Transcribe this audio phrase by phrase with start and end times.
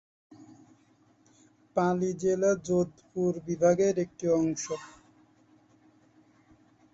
[1.75, 4.63] পালি জেলা যোধপুর বিভাগের একটি অংশ।